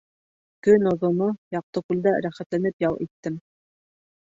[0.67, 1.27] Көноҙоно
[1.57, 3.39] Яҡтыкүлдә рәхәтләнеп ял иттем.